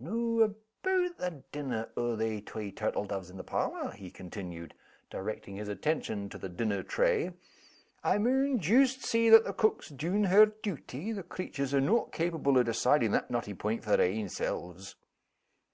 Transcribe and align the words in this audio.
"Noo 0.00 0.40
aboot 0.42 1.18
the 1.18 1.42
dinner 1.52 1.90
o' 1.98 2.16
they 2.16 2.40
twa 2.40 2.70
turtle 2.72 3.04
doves 3.04 3.28
in 3.28 3.36
the 3.36 3.44
parlor?" 3.44 3.90
he 3.90 4.10
continued, 4.10 4.72
directing 5.10 5.56
his 5.56 5.68
attention 5.68 6.30
to 6.30 6.38
the 6.38 6.48
dinner 6.48 6.82
tray. 6.82 7.34
"I 8.02 8.16
maun 8.16 8.58
joost 8.58 9.04
see 9.04 9.28
that 9.28 9.44
the 9.44 9.52
cook's 9.52 9.88
's 9.88 9.90
dune 9.90 10.24
her 10.24 10.46
duty 10.46 11.12
the 11.12 11.22
creatures 11.22 11.74
are 11.74 11.80
no' 11.82 12.04
capable 12.04 12.56
o' 12.56 12.62
decidin' 12.62 13.12
that 13.12 13.30
knotty 13.30 13.52
point 13.52 13.84
for 13.84 13.98
their 13.98 14.06
ain 14.10 14.30
selves." 14.30 14.94